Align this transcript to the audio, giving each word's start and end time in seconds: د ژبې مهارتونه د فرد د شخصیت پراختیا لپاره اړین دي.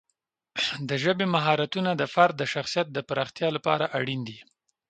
د 0.89 0.91
ژبې 1.03 1.25
مهارتونه 1.35 1.91
د 1.95 2.03
فرد 2.13 2.33
د 2.39 2.43
شخصیت 2.53 2.87
پراختیا 3.09 3.49
لپاره 3.57 3.85
اړین 3.99 4.21
دي. 4.27 4.37